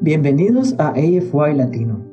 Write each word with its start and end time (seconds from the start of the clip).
Bienvenidos 0.00 0.74
a 0.80 0.88
AFY 0.88 1.54
Latino, 1.54 2.04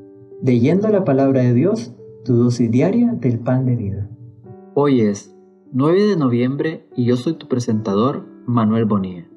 leyendo 0.44 0.90
la 0.90 1.04
palabra 1.04 1.42
de 1.42 1.56
Dios, 1.56 1.92
tu 2.24 2.36
dosis 2.36 2.70
diaria 2.70 3.14
del 3.14 3.40
pan 3.40 3.66
de 3.66 3.76
vida. 3.76 4.08
Hoy 4.76 5.02
es 5.02 5.36
9 5.72 6.04
de 6.04 6.16
noviembre 6.16 6.86
y 6.96 7.06
yo 7.06 7.16
soy 7.16 7.34
tu 7.34 7.48
presentador, 7.48 8.28
Manuel 8.46 8.86
Bonilla. 8.86 9.28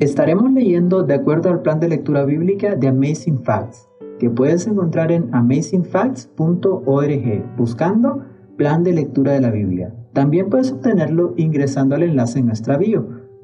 Estaremos 0.00 0.52
leyendo 0.52 1.04
de 1.04 1.14
acuerdo 1.14 1.48
al 1.48 1.62
plan 1.62 1.80
de 1.80 1.88
lectura 1.88 2.26
bíblica 2.26 2.76
de 2.76 2.88
Amazing 2.88 3.42
Facts, 3.42 3.88
que 4.18 4.28
puedes 4.28 4.66
encontrar 4.66 5.10
en 5.10 5.34
amazingfacts.org 5.34 7.56
buscando 7.56 8.22
plan 8.58 8.84
de 8.84 8.92
lectura 8.92 9.32
de 9.32 9.40
la 9.40 9.50
Biblia. 9.50 9.94
También 10.12 10.50
puedes 10.50 10.72
obtenerlo 10.72 11.32
ingresando 11.38 11.94
al 11.94 12.02
enlace 12.02 12.38
en 12.38 12.48
nuestra 12.48 12.76
bio. 12.76 13.15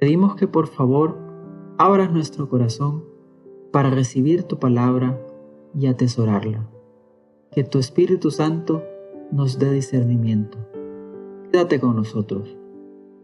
Pedimos 0.00 0.34
que 0.34 0.48
por 0.48 0.66
favor 0.66 1.18
abras 1.76 2.10
nuestro 2.10 2.48
corazón 2.48 3.04
para 3.70 3.90
recibir 3.90 4.44
tu 4.44 4.58
palabra 4.58 5.20
y 5.78 5.88
atesorarla. 5.88 6.66
Que 7.52 7.64
tu 7.64 7.78
Espíritu 7.78 8.30
Santo 8.30 8.82
nos 9.30 9.58
dé 9.58 9.70
discernimiento. 9.70 10.56
Quédate 11.52 11.80
con 11.80 11.96
nosotros. 11.96 12.56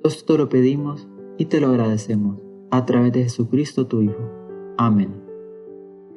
Esto 0.04 0.34
te 0.34 0.38
lo 0.38 0.50
pedimos 0.50 1.08
y 1.38 1.46
te 1.46 1.62
lo 1.62 1.68
agradecemos 1.68 2.42
a 2.70 2.84
través 2.84 3.14
de 3.14 3.22
Jesucristo 3.22 3.86
tu 3.86 4.02
Hijo. 4.02 4.30
Amén. 4.76 5.14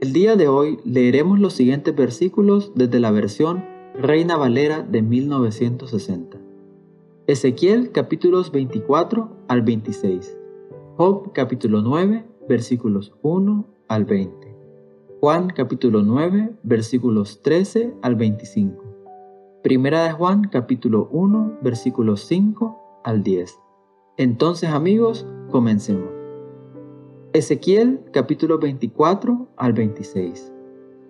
El 0.01 0.11
día 0.11 0.35
de 0.35 0.49
hoy 0.49 0.79
leeremos 0.83 1.39
los 1.39 1.53
siguientes 1.53 1.95
versículos 1.95 2.73
desde 2.75 2.99
la 2.99 3.11
versión 3.11 3.63
Reina 3.95 4.35
Valera 4.35 4.81
de 4.81 5.03
1960. 5.03 6.37
Ezequiel 7.27 7.91
capítulos 7.91 8.51
24 8.51 9.29
al 9.47 9.61
26. 9.61 10.38
Job 10.99 11.31
capítulo 11.31 11.81
9 11.81 12.25
versículos 12.49 13.13
1 13.21 13.65
al 13.87 14.03
20. 14.03 14.53
Juan 15.21 15.47
capítulo 15.47 16.01
9 16.01 16.55
versículos 16.63 17.41
13 17.41 17.93
al 18.01 18.15
25. 18.15 18.83
Primera 19.63 20.03
de 20.03 20.11
Juan 20.11 20.49
capítulo 20.51 21.07
1 21.13 21.59
versículos 21.61 22.25
5 22.25 23.01
al 23.05 23.23
10. 23.23 23.57
Entonces 24.17 24.71
amigos, 24.71 25.25
comencemos. 25.49 26.09
Ezequiel 27.31 28.01
capítulo 28.11 28.59
24 28.59 29.47
al 29.55 29.71
26. 29.71 30.51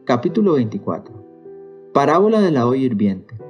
Capítulo 0.05 0.53
24. 0.53 1.89
Parábola 1.95 2.41
de 2.41 2.51
la 2.51 2.67
olla 2.67 2.83
hirviente. 2.83 3.48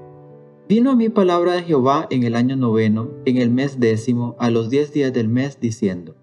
Vino 0.69 0.91
a 0.91 0.95
mí 0.95 1.09
palabra 1.09 1.53
de 1.53 1.63
Jehová 1.63 2.05
en 2.11 2.21
el 2.21 2.35
año 2.35 2.55
noveno, 2.55 3.09
en 3.25 3.37
el 3.37 3.49
mes 3.49 3.79
décimo, 3.79 4.35
a 4.37 4.51
los 4.51 4.69
diez 4.69 4.93
días 4.93 5.11
del 5.11 5.27
mes, 5.27 5.59
diciendo, 5.59 6.13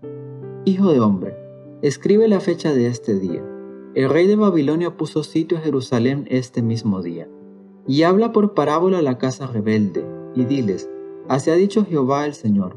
Hijo 0.65 0.93
de 0.93 1.01
hombre, 1.01 1.37
escribe 1.83 2.29
la 2.29 2.39
fecha 2.39 2.73
de 2.73 2.87
este 2.87 3.19
día. 3.19 3.45
El 3.97 4.09
rey 4.09 4.29
de 4.29 4.37
Babilonia 4.37 4.97
puso 4.97 5.25
sitio 5.25 5.59
a 5.59 5.63
Jerusalén 5.63 6.29
este 6.31 6.63
mismo 6.63 7.03
día. 7.03 7.29
Y 7.89 8.05
habla 8.05 8.31
por 8.31 8.55
parábola 8.55 8.99
a 9.01 9.03
la 9.03 9.19
casa 9.19 9.49
rebelde, 9.49 10.07
y 10.37 10.45
diles, 10.45 10.89
Así 11.27 11.51
ha 11.51 11.55
dicho 11.55 11.85
Jehová 11.85 12.25
el 12.25 12.35
Señor, 12.35 12.77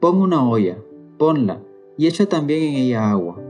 pon 0.00 0.20
una 0.20 0.46
olla, 0.46 0.76
ponla, 1.16 1.62
y 1.96 2.08
echa 2.08 2.26
también 2.26 2.62
en 2.62 2.74
ella 2.74 3.10
agua. 3.10 3.40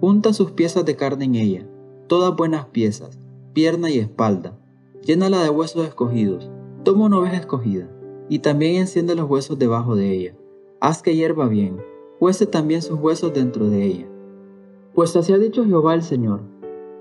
Junta 0.00 0.32
sus 0.32 0.52
piezas 0.52 0.86
de 0.86 0.96
carne 0.96 1.26
en 1.26 1.34
ella, 1.34 1.68
todas 2.06 2.34
buenas 2.34 2.64
piezas, 2.64 3.20
pierna 3.52 3.90
y 3.90 3.98
espalda, 3.98 4.58
llénala 5.02 5.42
de 5.42 5.50
huesos 5.50 5.86
escogidos, 5.86 6.50
Toma 6.82 7.06
una 7.06 7.18
oveja 7.18 7.36
escogida, 7.36 7.88
y 8.28 8.38
también 8.38 8.76
enciende 8.76 9.14
los 9.14 9.28
huesos 9.28 9.58
debajo 9.58 9.96
de 9.96 10.12
ella. 10.12 10.34
Haz 10.80 11.02
que 11.02 11.14
hierva 11.14 11.46
bien, 11.46 11.76
cuece 12.18 12.46
también 12.46 12.80
sus 12.80 12.98
huesos 12.98 13.34
dentro 13.34 13.68
de 13.68 13.84
ella. 13.84 14.06
Pues 14.94 15.14
así 15.14 15.32
ha 15.32 15.38
dicho 15.38 15.64
Jehová 15.64 15.94
el 15.94 16.02
Señor. 16.02 16.40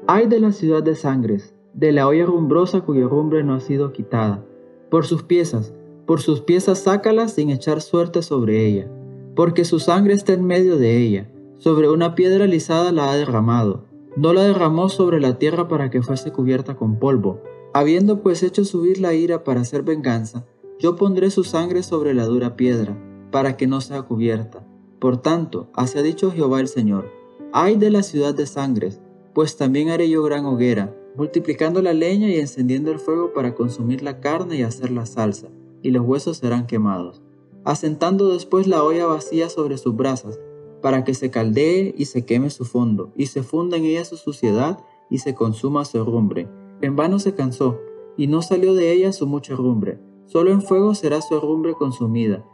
Ay 0.06 0.28
de 0.28 0.40
la 0.40 0.52
ciudad 0.52 0.84
de 0.84 0.96
sangres, 0.96 1.54
de 1.74 1.92
la 1.92 2.08
olla 2.08 2.26
rumbrosa 2.26 2.82
cuya 2.82 3.08
rumbre 3.08 3.44
no 3.44 3.54
ha 3.54 3.60
sido 3.62 3.94
quitada. 3.94 4.44
Por 4.90 5.06
sus 5.06 5.24
piezas, 5.24 5.74
por 6.06 6.20
sus 6.20 6.42
piezas 6.42 6.80
sácalas 6.80 7.34
sin 7.34 7.50
echar 7.50 7.82
suerte 7.82 8.22
sobre 8.22 8.66
ella, 8.66 8.92
porque 9.36 9.64
su 9.64 9.80
sangre 9.80 10.14
está 10.14 10.34
en 10.34 10.44
medio 10.44 10.78
de 10.78 10.98
ella, 10.98 11.30
sobre 11.58 11.90
una 11.90 12.16
piedra 12.16 12.48
lisada 12.48 12.92
la 12.92 13.12
ha 13.12 13.16
derramado. 13.16 13.86
No 14.18 14.34
la 14.34 14.44
derramó 14.44 14.90
sobre 14.90 15.22
la 15.22 15.38
tierra 15.38 15.68
para 15.68 15.90
que 15.90 16.02
fuese 16.02 16.32
cubierta 16.32 16.76
con 16.76 17.00
polvo, 17.00 17.42
Habiendo 17.72 18.24
pues 18.24 18.42
hecho 18.42 18.66
subir 18.66 19.00
la 19.00 19.14
ira 19.14 19.44
para 19.44 19.62
hacer 19.62 19.84
venganza, 19.84 20.44
yo 20.80 20.96
pondré 20.96 21.30
su 21.30 21.44
sangre 21.44 21.84
sobre 21.84 22.16
la 22.16 22.26
dura 22.26 22.56
piedra, 22.56 22.98
para 23.32 23.58
que 23.58 23.68
no 23.68 23.80
sea 23.80 24.02
cubierta. 24.02 24.66
Por 25.00 25.18
tanto, 25.18 25.70
así 25.76 26.00
ha 26.00 26.02
dicho 26.02 26.32
Jehová 26.32 26.62
el 26.62 26.68
Señor, 26.68 27.12
ay 27.54 27.76
de 27.76 27.92
la 27.92 28.02
ciudad 28.02 28.34
de 28.34 28.48
sangres, 28.48 29.02
pues 29.36 29.56
también 29.56 29.90
haré 29.90 30.10
yo 30.10 30.24
gran 30.24 30.46
hoguera, 30.46 30.96
multiplicando 31.16 31.84
la 31.84 31.94
leña 31.94 32.30
y 32.30 32.40
encendiendo 32.40 32.92
el 32.92 32.98
fuego 32.98 33.34
para 33.34 33.54
consumir 33.54 34.02
la 34.02 34.20
carne 34.20 34.58
y 34.58 34.64
hacer 34.64 34.90
la 34.90 35.06
salsa, 35.06 35.50
y 35.84 35.92
los 35.92 36.04
huesos 36.04 36.38
serán 36.38 36.66
quemados, 36.66 37.22
asentando 37.66 38.30
después 38.30 38.66
la 38.66 38.84
olla 38.84 39.06
vacía 39.06 39.48
sobre 39.48 39.78
sus 39.78 39.96
brasas, 39.96 40.40
para 40.82 41.04
que 41.04 41.14
se 41.14 41.30
caldee 41.30 41.94
y 41.96 42.06
se 42.06 42.26
queme 42.26 42.50
su 42.50 42.66
fondo, 42.66 43.12
y 43.16 43.28
se 43.28 43.44
funda 43.44 43.78
en 43.78 43.86
ella 43.86 44.06
su 44.06 44.18
suciedad 44.18 44.80
y 45.12 45.20
se 45.20 45.36
consuma 45.36 45.86
su 45.86 46.00
herrumbre 46.00 46.48
en 46.82 46.96
vano 46.96 47.20
se 47.20 47.34
cansó, 47.34 47.80
y 48.18 48.28
no 48.28 48.42
salió 48.42 48.74
de 48.74 48.92
ella 48.92 49.12
su 49.12 49.28
mucha 49.28 49.54
herrumbre. 49.54 50.00
Solo 50.26 50.52
en 50.52 50.62
fuego 50.62 50.94
será 50.96 51.22
su 51.22 51.36
herrumbre 51.36 51.74
consumida. 51.74 52.46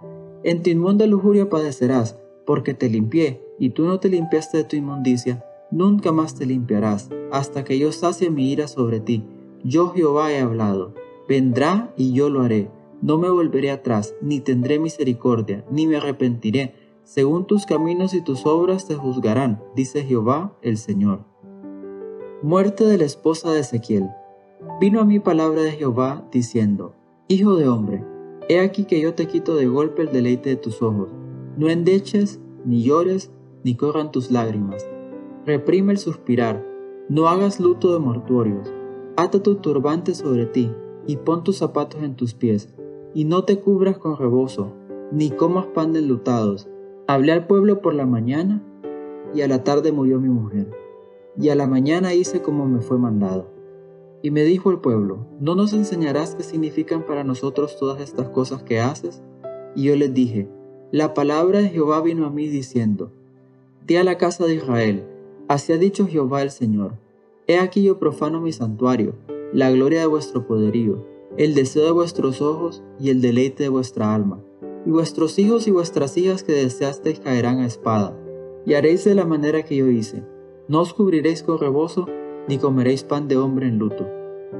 En 0.43 0.63
tu 0.63 0.69
inmunda 0.69 1.07
lujuria 1.07 1.49
padecerás, 1.49 2.17
porque 2.45 2.73
te 2.73 2.89
limpié, 2.89 3.41
y 3.59 3.71
tú 3.71 3.85
no 3.85 3.99
te 3.99 4.09
limpiaste 4.09 4.57
de 4.57 4.63
tu 4.63 4.75
inmundicia, 4.75 5.43
nunca 5.71 6.11
más 6.11 6.35
te 6.35 6.45
limpiarás, 6.45 7.09
hasta 7.31 7.63
que 7.63 7.79
yo 7.79 7.91
sacie 7.91 8.29
mi 8.29 8.51
ira 8.51 8.67
sobre 8.67 8.99
ti. 8.99 9.23
Yo 9.63 9.89
Jehová 9.89 10.31
he 10.31 10.39
hablado. 10.39 10.93
Vendrá 11.27 11.93
y 11.97 12.13
yo 12.13 12.29
lo 12.29 12.41
haré. 12.41 12.69
No 13.01 13.17
me 13.17 13.29
volveré 13.29 13.71
atrás, 13.71 14.15
ni 14.21 14.39
tendré 14.39 14.79
misericordia, 14.79 15.65
ni 15.71 15.87
me 15.87 15.97
arrepentiré. 15.97 16.75
Según 17.03 17.45
tus 17.45 17.65
caminos 17.65 18.13
y 18.13 18.21
tus 18.21 18.45
obras 18.45 18.87
te 18.87 18.95
juzgarán, 18.95 19.63
dice 19.75 20.03
Jehová 20.03 20.55
el 20.61 20.77
Señor. 20.77 21.25
Muerte 22.41 22.83
de 22.83 22.97
la 22.97 23.05
esposa 23.05 23.53
de 23.53 23.61
Ezequiel. 23.61 24.09
Vino 24.81 24.99
a 24.99 25.05
mí 25.05 25.21
palabra 25.21 25.61
de 25.61 25.71
Jehová 25.71 26.27
diciendo, 26.33 26.93
Hijo 27.29 27.55
de 27.55 27.69
hombre, 27.69 28.03
he 28.49 28.59
aquí 28.59 28.83
que 28.83 28.99
yo 28.99 29.13
te 29.13 29.25
quito 29.25 29.55
de 29.55 29.67
golpe 29.67 30.01
el 30.01 30.11
deleite 30.11 30.49
de 30.49 30.55
tus 30.57 30.81
ojos. 30.81 31.07
No 31.57 31.69
endeches, 31.69 32.41
ni 32.65 32.83
llores, 32.83 33.31
ni 33.63 33.75
corran 33.75 34.11
tus 34.11 34.31
lágrimas. 34.31 34.85
Reprime 35.45 35.93
el 35.93 35.97
suspirar, 35.97 36.61
no 37.07 37.29
hagas 37.29 37.61
luto 37.61 37.93
de 37.93 37.99
mortuorios. 37.99 38.71
Ata 39.15 39.41
tu 39.41 39.55
turbante 39.55 40.13
sobre 40.13 40.45
ti, 40.45 40.69
y 41.07 41.15
pon 41.15 41.45
tus 41.45 41.55
zapatos 41.55 42.03
en 42.03 42.15
tus 42.15 42.33
pies, 42.33 42.67
y 43.13 43.23
no 43.23 43.45
te 43.45 43.59
cubras 43.61 43.97
con 43.97 44.17
rebozo, 44.17 44.73
ni 45.09 45.31
comas 45.31 45.67
pan 45.67 45.93
de 45.93 45.99
enlutados. 45.99 46.67
Hablé 47.07 47.31
al 47.31 47.47
pueblo 47.47 47.81
por 47.81 47.95
la 47.95 48.05
mañana, 48.05 48.61
y 49.33 49.41
a 49.41 49.47
la 49.47 49.63
tarde 49.63 49.93
murió 49.93 50.19
mi 50.19 50.29
mujer 50.29 50.84
y 51.37 51.49
a 51.49 51.55
la 51.55 51.67
mañana 51.67 52.13
hice 52.13 52.41
como 52.41 52.65
me 52.65 52.81
fue 52.81 52.97
mandado. 52.97 53.49
Y 54.21 54.31
me 54.31 54.43
dijo 54.43 54.71
el 54.71 54.79
pueblo, 54.79 55.27
¿no 55.39 55.55
nos 55.55 55.73
enseñarás 55.73 56.35
qué 56.35 56.43
significan 56.43 57.05
para 57.05 57.23
nosotros 57.23 57.77
todas 57.77 58.01
estas 58.01 58.29
cosas 58.29 58.63
que 58.63 58.79
haces? 58.79 59.21
Y 59.75 59.83
yo 59.83 59.95
les 59.95 60.13
dije, 60.13 60.47
la 60.91 61.13
palabra 61.13 61.59
de 61.59 61.69
Jehová 61.69 62.01
vino 62.01 62.25
a 62.25 62.29
mí 62.29 62.47
diciendo, 62.47 63.11
Di 63.85 63.97
a 63.97 64.03
la 64.03 64.17
casa 64.17 64.45
de 64.45 64.55
Israel, 64.55 65.05
así 65.47 65.73
ha 65.73 65.77
dicho 65.77 66.07
Jehová 66.07 66.41
el 66.41 66.51
Señor, 66.51 66.93
He 67.47 67.59
aquí 67.59 67.83
yo 67.83 67.99
profano 67.99 68.41
mi 68.41 68.51
santuario, 68.51 69.13
la 69.53 69.69
gloria 69.69 69.99
de 69.99 70.07
vuestro 70.07 70.47
poderío, 70.47 71.05
el 71.37 71.53
deseo 71.53 71.85
de 71.85 71.91
vuestros 71.91 72.41
ojos 72.41 72.81
y 72.99 73.09
el 73.09 73.21
deleite 73.21 73.63
de 73.63 73.69
vuestra 73.69 74.15
alma. 74.15 74.41
Y 74.87 74.89
vuestros 74.89 75.37
hijos 75.37 75.67
y 75.67 75.71
vuestras 75.71 76.17
hijas 76.17 76.43
que 76.43 76.53
deseasteis 76.53 77.19
caerán 77.19 77.59
a 77.59 77.67
espada, 77.67 78.17
y 78.65 78.73
haréis 78.73 79.03
de 79.03 79.13
la 79.13 79.25
manera 79.25 79.63
que 79.63 79.75
yo 79.75 79.87
hice 79.87 80.23
no 80.67 80.81
os 80.81 80.93
cubriréis 80.93 81.43
con 81.43 81.57
rebozo, 81.59 82.07
ni 82.47 82.57
comeréis 82.57 83.03
pan 83.03 83.27
de 83.27 83.37
hombre 83.37 83.67
en 83.67 83.77
luto. 83.77 84.07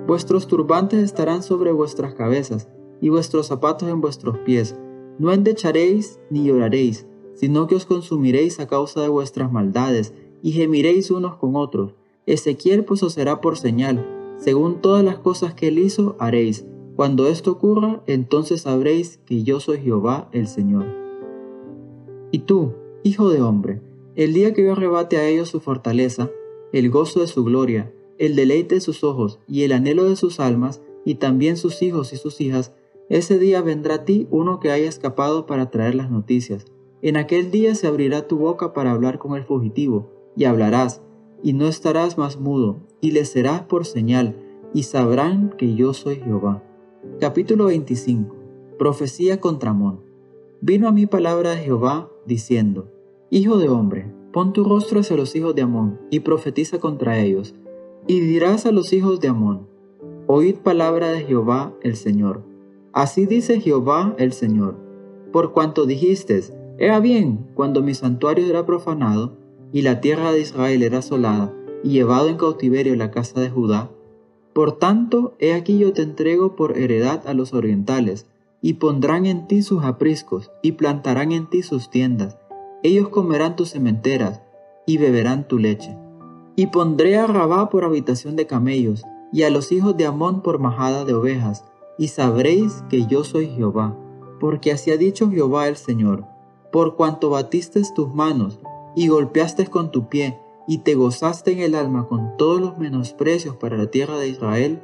Vuestros 0.08 0.48
turbantes 0.48 1.00
estarán 1.04 1.44
sobre 1.44 1.72
vuestras 1.72 2.14
cabezas, 2.14 2.68
y 3.02 3.10
vuestros 3.10 3.48
zapatos 3.48 3.90
en 3.90 4.02
vuestros 4.02 4.38
pies. 4.40 4.76
No 5.20 5.32
endecharéis 5.32 6.20
ni 6.30 6.46
lloraréis, 6.46 7.08
sino 7.34 7.68
que 7.68 7.76
os 7.76 7.86
consumiréis 7.86 8.60
a 8.60 8.68
causa 8.68 9.02
de 9.02 9.10
vuestras 9.10 9.52
maldades, 9.52 10.14
y 10.42 10.52
gemiréis 10.52 11.12
unos 11.12 11.36
con 11.36 11.56
otros, 11.56 11.94
Ezequiel 12.26 12.86
pues 12.86 13.04
os 13.04 13.14
será 13.14 13.40
por 13.40 13.58
señal, 13.58 14.36
según 14.38 14.82
todas 14.82 15.04
las 15.04 15.20
cosas 15.20 15.54
que 15.54 15.68
él 15.68 15.80
hizo 15.80 16.16
haréis. 16.20 16.66
Cuando 16.96 17.28
esto 17.28 17.52
ocurra, 17.52 18.02
entonces 18.08 18.62
sabréis 18.62 19.20
que 19.26 19.44
yo 19.44 19.60
soy 19.60 19.80
Jehová 19.80 20.30
el 20.32 20.48
Señor. 20.48 20.86
Y 22.32 22.40
tú, 22.40 22.74
hijo 23.04 23.30
de 23.30 23.42
hombre, 23.42 23.82
el 24.16 24.34
día 24.34 24.54
que 24.54 24.64
yo 24.64 24.72
arrebate 24.72 25.18
a 25.18 25.28
ellos 25.28 25.50
su 25.50 25.60
fortaleza, 25.60 26.30
el 26.72 26.90
gozo 26.90 27.20
de 27.20 27.28
su 27.28 27.44
gloria, 27.44 27.94
el 28.18 28.36
deleite 28.36 28.76
de 28.76 28.82
sus 28.82 29.04
ojos 29.04 29.40
y 29.48 29.64
el 29.64 29.74
anhelo 29.74 30.06
de 30.06 30.16
sus 30.16 30.40
almas, 30.40 30.82
y 31.04 31.16
también 31.16 31.58
sus 31.58 31.82
hijos 31.82 32.14
y 32.14 32.18
sus 32.18 32.40
hijas, 32.42 32.74
ese 33.10 33.38
día 33.38 33.62
vendrá 33.62 33.96
a 33.96 34.06
ti 34.06 34.28
uno 34.32 34.60
que 34.60 34.72
haya 34.72 34.88
escapado 34.88 35.46
para 35.46 35.70
traer 35.70 35.96
las 35.96 36.10
noticias. 36.10 36.66
En 37.02 37.18
aquel 37.18 37.52
día 37.52 37.76
se 37.76 37.88
abrirá 37.88 38.28
tu 38.28 38.38
boca 38.38 38.74
para 38.74 38.92
hablar 38.92 39.20
con 39.20 39.36
el 39.36 39.44
fugitivo, 39.44 40.10
y 40.36 40.46
hablarás, 40.46 41.02
y 41.44 41.54
no 41.54 41.68
estarás 41.68 42.18
más 42.18 42.40
mudo, 42.40 42.80
y 43.02 43.12
le 43.12 43.26
serás 43.26 43.62
por 43.64 43.86
señal, 43.86 44.36
y 44.74 44.84
sabrán 44.84 45.54
que 45.58 45.76
yo 45.76 45.94
soy 45.94 46.16
Jehová. 46.16 46.64
Capítulo 47.20 47.66
25. 47.66 48.36
Profecía 48.80 49.40
contra 49.40 49.72
Amón. 49.72 50.02
Vino 50.62 50.88
a 50.88 50.92
mí 50.92 51.06
palabra 51.06 51.52
de 51.52 51.58
Jehová, 51.58 52.10
diciendo, 52.26 52.95
Hijo 53.30 53.58
de 53.58 53.70
hombre, 53.70 54.14
pon 54.32 54.54
tu 54.54 54.64
rostro 54.64 55.00
hacia 55.00 55.18
los 55.18 55.36
hijos 55.36 55.56
de 55.56 55.64
Amón, 55.64 56.00
y 56.10 56.22
profetiza 56.22 56.80
contra 56.80 57.20
ellos, 57.20 57.56
y 58.08 58.20
dirás 58.20 58.66
a 58.66 58.72
los 58.72 58.94
hijos 58.94 59.20
de 59.20 59.30
Amón, 59.30 59.68
Oíd 60.28 60.56
palabra 60.56 61.10
de 61.10 61.24
Jehová 61.24 61.74
el 61.82 61.96
Señor. 61.96 62.44
Así 62.94 63.26
dice 63.26 63.60
Jehová 63.60 64.16
el 64.18 64.34
Señor, 64.34 64.76
por 65.32 65.52
cuanto 65.54 65.86
dijiste, 65.86 66.42
Ea 66.78 67.00
bien, 67.00 67.48
cuando 67.56 67.82
mi 67.82 67.94
santuario 67.94 68.46
era 68.46 68.66
profanado, 68.66 69.38
y 69.72 69.82
la 69.82 70.02
tierra 70.02 70.32
de 70.32 70.42
Israel 70.42 70.84
era 70.84 71.00
asolada, 71.00 71.54
y 71.84 71.90
llevado 71.90 72.30
en 72.30 72.38
cautiverio 72.38 72.96
la 72.96 73.12
casa 73.12 73.42
de 73.42 73.50
Judá, 73.50 73.90
por 74.56 74.78
tanto, 74.78 75.36
he 75.40 75.54
aquí 75.54 75.78
yo 75.78 75.92
te 75.92 76.02
entrego 76.02 76.56
por 76.56 76.78
heredad 76.78 77.28
a 77.28 77.34
los 77.34 77.54
orientales, 77.54 78.26
y 78.62 78.76
pondrán 78.76 79.26
en 79.26 79.48
ti 79.48 79.62
sus 79.62 79.84
apriscos, 79.84 80.50
y 80.62 80.72
plantarán 80.72 81.34
en 81.34 81.50
ti 81.50 81.62
sus 81.62 81.90
tiendas. 81.90 82.38
Ellos 82.86 83.10
comerán 83.10 83.56
tus 83.56 83.72
cementeras, 83.72 84.44
y 84.86 85.00
beberán 85.00 85.48
tu 85.48 85.58
leche. 85.58 85.98
Y 86.56 86.68
pondré 86.68 87.18
a 87.18 87.26
Rabá 87.26 87.72
por 87.72 87.84
habitación 87.84 88.36
de 88.36 88.46
camellos, 88.46 89.02
y 89.34 89.42
a 89.42 89.50
los 89.50 89.72
hijos 89.72 89.98
de 89.98 90.06
Amón 90.06 90.44
por 90.44 90.60
majada 90.60 91.04
de 91.04 91.16
ovejas, 91.16 91.66
y 91.98 92.10
sabréis 92.10 92.84
que 92.88 93.08
yo 93.08 93.24
soy 93.24 93.48
Jehová, 93.48 93.98
porque 94.40 94.72
así 94.72 94.92
ha 94.92 94.98
dicho 94.98 95.32
Jehová 95.32 95.68
el 95.68 95.78
Señor, 95.78 96.26
por 96.72 96.96
cuanto 96.96 97.32
batiste 97.32 97.82
tus 97.96 98.14
manos, 98.14 98.60
y 98.96 99.08
golpeaste 99.08 99.66
con 99.66 99.92
tu 99.92 100.08
pie, 100.08 100.40
y 100.68 100.78
te 100.78 100.94
gozaste 100.94 101.54
en 101.54 101.62
el 101.62 101.74
alma 101.74 102.08
con 102.08 102.38
todos 102.38 102.62
los 102.62 102.78
menosprecios 102.78 103.56
para 103.56 103.78
la 103.78 103.88
tierra 103.88 104.20
de 104.20 104.28
Israel, 104.28 104.84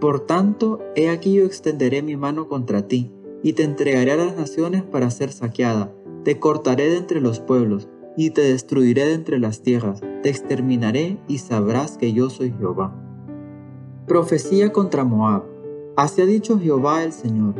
por 0.00 0.20
tanto, 0.20 0.78
he 0.94 1.10
aquí 1.10 1.32
yo 1.32 1.46
extenderé 1.46 2.00
mi 2.02 2.16
mano 2.16 2.46
contra 2.46 2.86
ti, 2.86 3.10
y 3.42 3.54
te 3.54 3.64
entregaré 3.64 4.12
a 4.12 4.16
las 4.16 4.36
naciones 4.36 4.84
para 4.84 5.10
ser 5.10 5.32
saqueada, 5.32 5.92
te 6.24 6.38
cortaré 6.38 6.90
de 6.90 6.96
entre 6.96 7.20
los 7.20 7.40
pueblos, 7.40 7.88
y 8.16 8.30
te 8.30 8.42
destruiré 8.42 9.06
de 9.06 9.14
entre 9.14 9.38
las 9.38 9.62
tierras, 9.62 10.00
te 10.22 10.28
exterminaré 10.28 11.18
y 11.28 11.38
sabrás 11.38 11.96
que 11.96 12.12
yo 12.12 12.28
soy 12.28 12.52
Jehová. 12.52 12.94
Profecía 14.06 14.72
contra 14.72 15.04
Moab. 15.04 15.44
Así 15.96 16.20
ha 16.20 16.26
dicho 16.26 16.58
Jehová 16.58 17.04
el 17.04 17.12
Señor. 17.12 17.54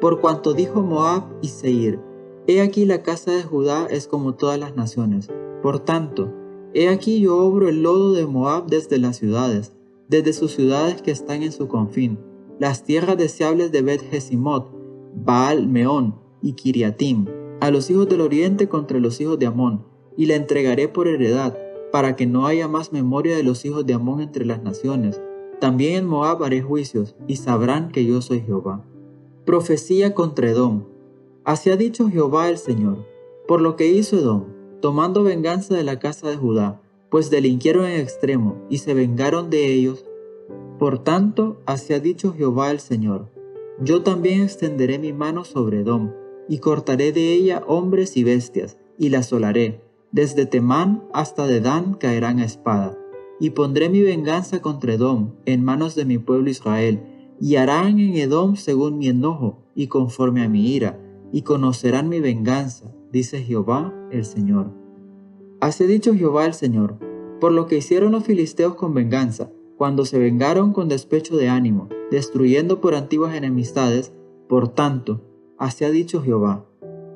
Por 0.00 0.20
cuanto 0.20 0.52
dijo 0.52 0.82
Moab 0.82 1.24
y 1.40 1.48
Seir, 1.48 1.98
he 2.46 2.60
aquí 2.60 2.84
la 2.84 3.02
casa 3.02 3.32
de 3.32 3.42
Judá 3.42 3.86
es 3.90 4.06
como 4.06 4.34
todas 4.34 4.58
las 4.58 4.76
naciones. 4.76 5.28
Por 5.62 5.80
tanto, 5.80 6.32
he 6.74 6.88
aquí 6.88 7.20
yo 7.20 7.38
obro 7.38 7.68
el 7.68 7.82
lodo 7.82 8.12
de 8.12 8.26
Moab 8.26 8.66
desde 8.66 8.98
las 8.98 9.16
ciudades, 9.16 9.72
desde 10.08 10.32
sus 10.32 10.52
ciudades 10.52 11.02
que 11.02 11.10
están 11.10 11.42
en 11.42 11.52
su 11.52 11.66
confín, 11.66 12.18
las 12.58 12.84
tierras 12.84 13.16
deseables 13.16 13.72
de 13.72 13.82
Bet 13.82 14.02
Jesimot, 14.10 14.70
Baal 15.14 15.66
Meón 15.66 16.14
y 16.42 16.52
Kiriatim, 16.52 17.26
a 17.60 17.70
los 17.70 17.90
hijos 17.90 18.08
del 18.08 18.20
oriente 18.20 18.68
contra 18.68 18.98
los 18.98 19.20
hijos 19.20 19.38
de 19.38 19.46
Amón, 19.46 19.84
y 20.16 20.26
la 20.26 20.34
entregaré 20.34 20.88
por 20.88 21.08
heredad, 21.08 21.56
para 21.92 22.16
que 22.16 22.26
no 22.26 22.46
haya 22.46 22.68
más 22.68 22.92
memoria 22.92 23.36
de 23.36 23.42
los 23.42 23.64
hijos 23.64 23.86
de 23.86 23.94
Amón 23.94 24.20
entre 24.20 24.44
las 24.44 24.62
naciones. 24.62 25.20
También 25.60 25.94
en 25.94 26.06
Moab 26.06 26.42
haré 26.44 26.60
juicios, 26.62 27.14
y 27.26 27.36
sabrán 27.36 27.90
que 27.90 28.04
yo 28.04 28.20
soy 28.20 28.40
Jehová. 28.40 28.84
Profecía 29.44 30.14
contra 30.14 30.50
Edom. 30.50 30.84
Así 31.44 31.70
ha 31.70 31.76
dicho 31.76 32.08
Jehová 32.08 32.48
el 32.48 32.58
Señor, 32.58 33.06
por 33.46 33.60
lo 33.60 33.76
que 33.76 33.86
hizo 33.86 34.18
Edom, 34.18 34.44
tomando 34.80 35.22
venganza 35.22 35.74
de 35.74 35.84
la 35.84 35.98
casa 35.98 36.28
de 36.28 36.36
Judá, 36.36 36.82
pues 37.10 37.30
delinquieron 37.30 37.86
en 37.86 38.00
extremo, 38.00 38.56
y 38.68 38.78
se 38.78 38.92
vengaron 38.94 39.48
de 39.48 39.72
ellos. 39.72 40.04
Por 40.78 40.98
tanto, 40.98 41.62
así 41.64 41.94
ha 41.94 42.00
dicho 42.00 42.34
Jehová 42.34 42.70
el 42.70 42.80
Señor, 42.80 43.28
yo 43.80 44.02
también 44.02 44.42
extenderé 44.42 44.98
mi 44.98 45.12
mano 45.12 45.44
sobre 45.44 45.80
Edom, 45.80 46.12
y 46.48 46.58
cortaré 46.58 47.12
de 47.12 47.32
ella 47.32 47.62
hombres 47.66 48.16
y 48.16 48.24
bestias, 48.24 48.78
y 48.98 49.10
la 49.10 49.18
asolaré, 49.18 49.80
desde 50.12 50.46
Temán 50.46 51.04
hasta 51.12 51.46
Dedán 51.46 51.94
caerán 51.94 52.38
a 52.38 52.44
espada. 52.44 52.98
Y 53.38 53.50
pondré 53.50 53.88
mi 53.88 54.00
venganza 54.00 54.62
contra 54.62 54.94
Edom 54.94 55.32
en 55.44 55.62
manos 55.62 55.94
de 55.94 56.04
mi 56.04 56.18
pueblo 56.18 56.48
Israel, 56.48 57.02
y 57.40 57.56
harán 57.56 57.98
en 57.98 58.14
Edom 58.14 58.56
según 58.56 58.98
mi 58.98 59.08
enojo 59.08 59.62
y 59.74 59.88
conforme 59.88 60.42
a 60.42 60.48
mi 60.48 60.72
ira, 60.74 60.98
y 61.32 61.42
conocerán 61.42 62.08
mi 62.08 62.20
venganza, 62.20 62.94
dice 63.12 63.42
Jehová 63.42 63.92
el 64.10 64.24
Señor. 64.24 64.72
Así 65.60 65.86
dicho 65.86 66.14
Jehová 66.14 66.46
el 66.46 66.54
Señor, 66.54 66.98
por 67.40 67.52
lo 67.52 67.66
que 67.66 67.76
hicieron 67.76 68.12
los 68.12 68.24
filisteos 68.24 68.74
con 68.74 68.94
venganza, 68.94 69.50
cuando 69.76 70.06
se 70.06 70.18
vengaron 70.18 70.72
con 70.72 70.88
despecho 70.88 71.36
de 71.36 71.48
ánimo, 71.48 71.88
destruyendo 72.10 72.80
por 72.80 72.94
antiguas 72.94 73.34
enemistades, 73.34 74.12
por 74.48 74.68
tanto, 74.68 75.20
así 75.58 75.84
ha 75.84 75.90
dicho 75.90 76.22
Jehová, 76.22 76.66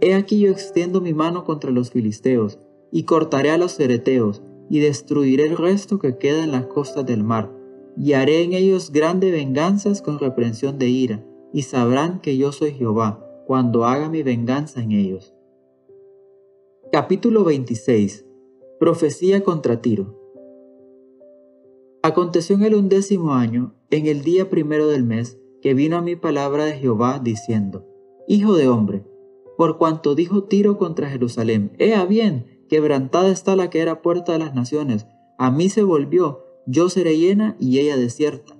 He 0.00 0.14
aquí 0.14 0.40
yo 0.40 0.50
extiendo 0.50 1.00
mi 1.00 1.12
mano 1.12 1.44
contra 1.44 1.70
los 1.70 1.90
filisteos, 1.90 2.58
y 2.90 3.04
cortaré 3.04 3.50
a 3.50 3.58
los 3.58 3.72
cereteos, 3.72 4.42
y 4.70 4.80
destruiré 4.80 5.44
el 5.46 5.56
resto 5.56 5.98
que 5.98 6.16
queda 6.16 6.42
en 6.42 6.52
las 6.52 6.66
costas 6.66 7.04
del 7.04 7.22
mar, 7.22 7.52
y 7.96 8.14
haré 8.14 8.42
en 8.42 8.54
ellos 8.54 8.92
grandes 8.92 9.32
venganzas 9.32 10.00
con 10.00 10.18
reprensión 10.18 10.78
de 10.78 10.88
ira, 10.88 11.24
y 11.52 11.62
sabrán 11.62 12.20
que 12.20 12.36
yo 12.36 12.52
soy 12.52 12.72
Jehová, 12.72 13.26
cuando 13.46 13.84
haga 13.84 14.08
mi 14.08 14.22
venganza 14.22 14.82
en 14.82 14.92
ellos. 14.92 15.34
Capítulo 16.92 17.44
26 17.44 18.24
Profecía 18.78 19.44
contra 19.44 19.82
Tiro. 19.82 20.18
Aconteció 22.02 22.56
en 22.56 22.62
el 22.62 22.74
undécimo 22.74 23.34
año, 23.34 23.74
en 23.90 24.06
el 24.06 24.22
día 24.22 24.48
primero 24.48 24.88
del 24.88 25.04
mes, 25.04 25.38
que 25.60 25.74
vino 25.74 25.98
a 25.98 26.00
mi 26.02 26.16
palabra 26.16 26.64
de 26.64 26.72
Jehová 26.72 27.20
diciendo, 27.22 27.89
Hijo 28.28 28.54
de 28.54 28.68
hombre, 28.68 29.04
por 29.56 29.76
cuanto 29.76 30.14
dijo 30.14 30.44
Tiro 30.44 30.78
contra 30.78 31.10
Jerusalén, 31.10 31.72
Ea 31.78 32.04
bien, 32.06 32.64
Quebrantada 32.70 33.30
está 33.30 33.56
la 33.56 33.68
que 33.68 33.80
era 33.80 34.00
puerta 34.00 34.32
de 34.32 34.38
las 34.38 34.54
naciones. 34.54 35.06
A 35.38 35.50
mí 35.50 35.68
se 35.68 35.82
volvió, 35.82 36.44
yo 36.66 36.88
seré 36.88 37.18
llena 37.18 37.56
y 37.58 37.80
ella 37.80 37.96
desierta. 37.96 38.56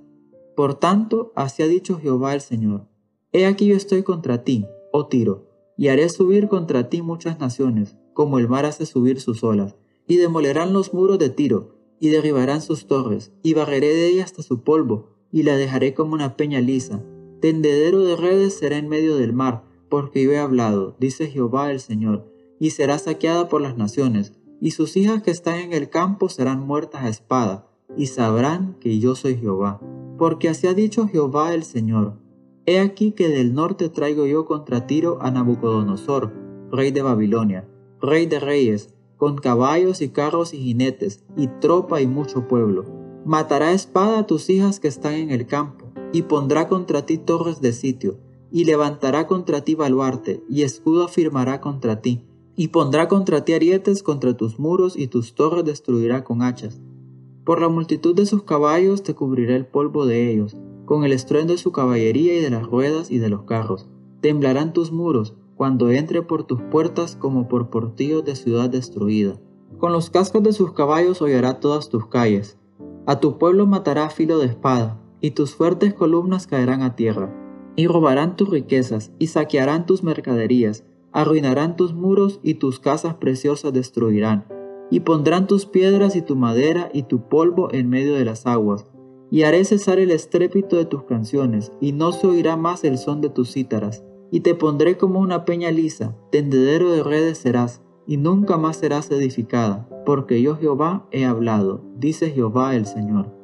Por 0.55 0.75
tanto, 0.75 1.31
así 1.35 1.63
ha 1.63 1.67
dicho 1.67 1.97
Jehová 1.97 2.33
el 2.33 2.41
Señor. 2.41 2.87
He 3.31 3.45
aquí 3.45 3.67
yo 3.67 3.75
estoy 3.77 4.03
contra 4.03 4.43
ti, 4.43 4.65
oh 4.91 5.07
Tiro, 5.07 5.47
y 5.77 5.87
haré 5.87 6.09
subir 6.09 6.49
contra 6.49 6.89
ti 6.89 7.01
muchas 7.01 7.39
naciones, 7.39 7.95
como 8.13 8.37
el 8.37 8.49
mar 8.49 8.65
hace 8.65 8.85
subir 8.85 9.21
sus 9.21 9.43
olas, 9.43 9.75
y 10.07 10.17
demolerán 10.17 10.73
los 10.73 10.93
muros 10.93 11.17
de 11.17 11.29
Tiro, 11.29 11.77
y 12.01 12.09
derribarán 12.09 12.61
sus 12.61 12.87
torres, 12.87 13.31
y 13.41 13.53
barreré 13.53 13.87
de 13.87 14.07
ella 14.07 14.25
hasta 14.25 14.43
su 14.43 14.61
polvo, 14.61 15.15
y 15.31 15.43
la 15.43 15.55
dejaré 15.55 15.93
como 15.93 16.13
una 16.13 16.35
peña 16.35 16.59
lisa. 16.59 17.01
Tendedero 17.41 17.99
de 17.99 18.15
redes 18.15 18.53
será 18.53 18.77
en 18.77 18.87
medio 18.87 19.17
del 19.17 19.33
mar, 19.33 19.63
porque 19.89 20.23
yo 20.23 20.31
he 20.31 20.37
hablado, 20.37 20.95
dice 20.99 21.27
Jehová 21.27 21.71
el 21.71 21.79
Señor 21.79 22.31
y 22.61 22.69
será 22.69 22.99
saqueada 22.99 23.49
por 23.49 23.59
las 23.59 23.75
naciones, 23.75 24.33
y 24.61 24.69
sus 24.69 24.95
hijas 24.95 25.23
que 25.23 25.31
están 25.31 25.55
en 25.55 25.73
el 25.73 25.89
campo 25.89 26.29
serán 26.29 26.59
muertas 26.59 27.01
a 27.03 27.09
espada, 27.09 27.65
y 27.97 28.05
sabrán 28.05 28.75
que 28.79 28.99
yo 28.99 29.15
soy 29.15 29.35
Jehová. 29.35 29.81
Porque 30.19 30.47
así 30.47 30.67
ha 30.67 30.75
dicho 30.75 31.07
Jehová 31.07 31.55
el 31.55 31.63
Señor. 31.63 32.19
He 32.67 32.79
aquí 32.79 33.13
que 33.13 33.29
del 33.29 33.55
norte 33.55 33.89
traigo 33.89 34.27
yo 34.27 34.45
contra 34.45 34.85
Tiro 34.85 35.17
a 35.23 35.31
Nabucodonosor, 35.31 36.31
rey 36.71 36.91
de 36.91 37.01
Babilonia, 37.01 37.67
rey 37.99 38.27
de 38.27 38.39
reyes, 38.39 38.93
con 39.17 39.39
caballos 39.39 39.99
y 40.03 40.09
carros 40.09 40.53
y 40.53 40.59
jinetes, 40.59 41.23
y 41.35 41.47
tropa 41.47 41.99
y 41.99 42.05
mucho 42.05 42.47
pueblo. 42.47 42.85
Matará 43.25 43.71
espada 43.71 44.19
a 44.19 44.27
tus 44.27 44.51
hijas 44.51 44.79
que 44.79 44.87
están 44.87 45.15
en 45.15 45.31
el 45.31 45.47
campo, 45.47 45.80
y 46.11 46.23
pondrá 46.23 46.67
contra 46.67 47.05
ti 47.05 47.17
torres 47.17 47.61
de 47.61 47.73
sitio, 47.73 48.17
y 48.51 48.65
levantará 48.65 49.27
contra 49.27 49.61
ti 49.61 49.75
baluarte, 49.75 50.43
y 50.49 50.63
escudo 50.63 51.03
afirmará 51.05 51.61
contra 51.61 52.01
ti 52.01 52.25
y 52.55 52.67
pondrá 52.67 53.07
contra 53.07 53.43
ti 53.43 53.53
arietes 53.53 54.03
contra 54.03 54.35
tus 54.35 54.59
muros 54.59 54.97
y 54.97 55.07
tus 55.07 55.33
torres 55.33 55.65
destruirá 55.65 56.23
con 56.23 56.41
hachas. 56.41 56.79
Por 57.43 57.61
la 57.61 57.69
multitud 57.69 58.15
de 58.15 58.25
sus 58.25 58.43
caballos 58.43 59.03
te 59.03 59.15
cubrirá 59.15 59.55
el 59.55 59.65
polvo 59.65 60.05
de 60.05 60.31
ellos, 60.31 60.55
con 60.85 61.03
el 61.03 61.11
estruendo 61.11 61.53
de 61.53 61.59
su 61.59 61.71
caballería 61.71 62.35
y 62.35 62.39
de 62.41 62.49
las 62.49 62.63
ruedas 62.63 63.09
y 63.09 63.17
de 63.17 63.29
los 63.29 63.43
carros. 63.43 63.87
Temblarán 64.21 64.73
tus 64.73 64.91
muros 64.91 65.33
cuando 65.55 65.89
entre 65.89 66.21
por 66.21 66.43
tus 66.43 66.61
puertas 66.61 67.15
como 67.15 67.47
por 67.47 67.69
portillos 67.69 68.23
de 68.25 68.35
ciudad 68.35 68.69
destruida. 68.69 69.39
Con 69.79 69.91
los 69.91 70.09
cascos 70.09 70.43
de 70.43 70.53
sus 70.53 70.73
caballos 70.73 71.21
hollará 71.21 71.59
todas 71.59 71.89
tus 71.89 72.05
calles. 72.05 72.57
A 73.07 73.19
tu 73.19 73.39
pueblo 73.39 73.65
matará 73.65 74.09
filo 74.11 74.37
de 74.37 74.45
espada, 74.45 75.00
y 75.21 75.31
tus 75.31 75.55
fuertes 75.55 75.93
columnas 75.93 76.47
caerán 76.47 76.81
a 76.81 76.95
tierra, 76.95 77.33
y 77.75 77.87
robarán 77.87 78.35
tus 78.35 78.49
riquezas, 78.49 79.11
y 79.19 79.27
saquearán 79.27 79.85
tus 79.85 80.03
mercaderías, 80.03 80.83
arruinarán 81.11 81.75
tus 81.75 81.93
muros 81.93 82.39
y 82.43 82.55
tus 82.55 82.79
casas 82.79 83.15
preciosas 83.15 83.71
destruirán, 83.71 84.45
y 84.89 85.01
pondrán 85.01 85.47
tus 85.47 85.65
piedras 85.65 86.15
y 86.15 86.21
tu 86.21 86.35
madera 86.35 86.89
y 86.93 87.03
tu 87.03 87.29
polvo 87.29 87.71
en 87.71 87.89
medio 87.89 88.15
de 88.15 88.25
las 88.25 88.45
aguas, 88.45 88.87
y 89.29 89.43
haré 89.43 89.63
cesar 89.63 89.99
el 89.99 90.11
estrépito 90.11 90.75
de 90.75 90.85
tus 90.85 91.03
canciones, 91.03 91.71
y 91.79 91.93
no 91.93 92.11
se 92.11 92.27
oirá 92.27 92.57
más 92.57 92.83
el 92.83 92.97
son 92.97 93.21
de 93.21 93.29
tus 93.29 93.53
cítaras, 93.53 94.03
y 94.31 94.41
te 94.41 94.55
pondré 94.55 94.97
como 94.97 95.19
una 95.19 95.45
peña 95.45 95.71
lisa, 95.71 96.17
tendedero 96.31 96.91
de 96.91 97.03
redes 97.03 97.37
serás, 97.37 97.81
y 98.07 98.17
nunca 98.17 98.57
más 98.57 98.77
serás 98.77 99.09
edificada, 99.11 99.87
porque 100.05 100.41
yo 100.41 100.57
Jehová 100.57 101.07
he 101.11 101.25
hablado, 101.25 101.81
dice 101.95 102.31
Jehová 102.31 102.75
el 102.75 102.85
Señor. 102.85 103.40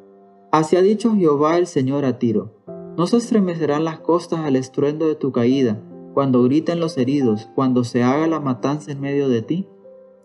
Así 0.52 0.76
ha 0.76 0.82
dicho 0.82 1.14
Jehová 1.14 1.58
el 1.58 1.68
Señor 1.68 2.06
a 2.06 2.20
Tiro, 2.20 2.54
no 2.98 3.06
se 3.06 3.18
estremecerán 3.18 3.84
las 3.84 4.00
costas 4.00 4.40
al 4.40 4.56
estruendo 4.56 5.08
de 5.08 5.16
tu 5.16 5.32
caída, 5.32 5.80
cuando 6.14 6.42
griten 6.44 6.80
los 6.80 6.98
heridos, 6.98 7.48
cuando 7.54 7.84
se 7.84 8.02
haga 8.02 8.26
la 8.28 8.40
matanza 8.40 8.92
en 8.92 9.02
medio 9.02 9.30
de 9.30 9.44
ti? 9.44 9.68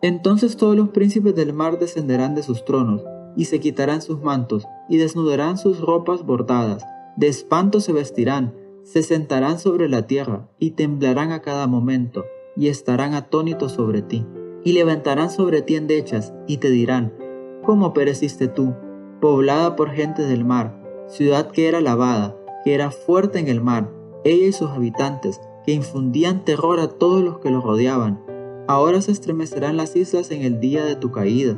Entonces 0.00 0.56
todos 0.56 0.74
los 0.74 0.88
príncipes 0.88 1.34
del 1.34 1.52
mar 1.52 1.78
descenderán 1.78 2.34
de 2.34 2.42
sus 2.42 2.64
tronos, 2.64 3.02
y 3.36 3.44
se 3.46 3.60
quitarán 3.60 4.00
sus 4.00 4.22
mantos, 4.22 4.64
y 4.88 4.96
desnudarán 4.96 5.58
sus 5.58 5.80
ropas 5.80 6.24
bordadas, 6.24 6.82
de 7.16 7.28
espanto 7.28 7.80
se 7.80 7.92
vestirán, 7.92 8.54
se 8.84 9.02
sentarán 9.02 9.58
sobre 9.58 9.88
la 9.88 10.06
tierra, 10.06 10.48
y 10.58 10.70
temblarán 10.70 11.30
a 11.32 11.42
cada 11.42 11.66
momento, 11.66 12.24
y 12.56 12.68
estarán 12.68 13.14
atónitos 13.14 13.72
sobre 13.72 14.02
ti, 14.02 14.24
y 14.64 14.72
levantarán 14.72 15.30
sobre 15.30 15.62
ti 15.62 15.76
endechas, 15.76 16.32
y 16.46 16.56
te 16.56 16.70
dirán, 16.70 17.12
¿cómo 17.62 17.92
pereciste 17.92 18.48
tú, 18.48 18.74
poblada 19.22 19.76
por 19.76 19.90
gente 19.90 20.22
del 20.22 20.44
mar, 20.44 20.76
ciudad 21.06 21.52
que 21.52 21.68
era 21.68 21.80
lavada, 21.80 22.36
que 22.64 22.74
era 22.74 22.90
fuerte 22.90 23.38
en 23.38 23.46
el 23.46 23.60
mar, 23.60 23.88
ella 24.24 24.48
y 24.48 24.52
sus 24.52 24.70
habitantes, 24.70 25.40
que 25.64 25.72
infundían 25.72 26.44
terror 26.44 26.80
a 26.80 26.88
todos 26.88 27.22
los 27.22 27.38
que 27.38 27.48
lo 27.48 27.60
rodeaban. 27.60 28.20
Ahora 28.66 29.00
se 29.00 29.12
estremecerán 29.12 29.76
las 29.76 29.94
islas 29.94 30.32
en 30.32 30.42
el 30.42 30.58
día 30.58 30.84
de 30.84 30.96
tu 30.96 31.12
caída. 31.12 31.56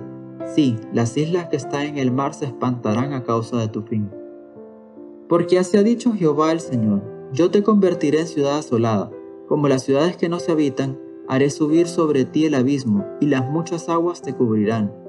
Sí, 0.55 0.77
las 0.93 1.17
islas 1.17 1.49
que 1.49 1.57
están 1.57 1.87
en 1.87 1.97
el 1.97 2.13
mar 2.13 2.35
se 2.35 2.45
espantarán 2.45 3.15
a 3.15 3.25
causa 3.25 3.57
de 3.57 3.69
tu 3.69 3.81
fin. 3.81 4.11
Porque 5.27 5.59
así 5.59 5.79
ha 5.79 5.83
dicho 5.83 6.13
Jehová 6.13 6.53
el 6.53 6.61
Señor, 6.61 7.03
yo 7.33 7.51
te 7.51 7.63
convertiré 7.63 8.21
en 8.21 8.27
ciudad 8.27 8.59
asolada, 8.59 9.11
como 9.49 9.69
las 9.69 9.85
ciudades 9.85 10.19
que 10.19 10.29
no 10.29 10.39
se 10.39 10.53
habitan, 10.53 11.01
haré 11.29 11.49
subir 11.49 11.87
sobre 11.87 12.27
ti 12.27 12.45
el 12.45 12.57
abismo, 12.57 13.07
y 13.23 13.27
las 13.27 13.51
muchas 13.51 13.89
aguas 13.89 14.21
te 14.21 14.35
cubrirán. 14.35 15.04